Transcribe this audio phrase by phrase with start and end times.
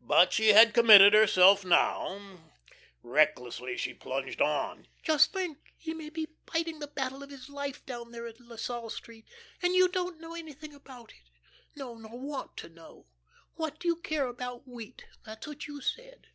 [0.00, 2.40] But she had committed herself now;
[3.02, 4.88] recklessly she plunged on.
[5.02, 8.56] "Just think; he may be fighting the battle of his life down there in La
[8.56, 9.26] Salle Street,
[9.60, 11.28] and you don't know anything about it
[11.76, 13.08] no, nor want to know.
[13.56, 16.28] 'What do you care about wheat,' that's what you said.